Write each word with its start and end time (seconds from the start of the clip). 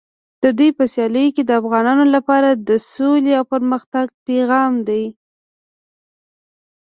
د 0.43 0.45
دوی 0.57 0.69
په 0.77 0.83
سیالیو 0.93 1.33
کې 1.35 1.43
د 1.45 1.51
افغانانو 1.61 2.05
لپاره 2.15 2.49
د 2.69 2.69
سولې 2.93 3.31
او 3.39 3.45
پرمختګ 3.53 4.07
پیغام 4.27 4.73
دی. 4.87 5.03